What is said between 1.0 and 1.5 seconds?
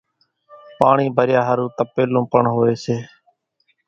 ڀريا